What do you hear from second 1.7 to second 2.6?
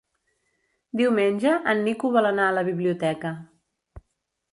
en Nico vol anar a